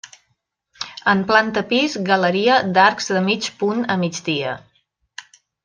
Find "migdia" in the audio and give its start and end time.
4.07-4.59